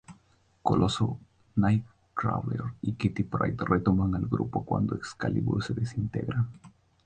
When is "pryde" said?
3.23-3.63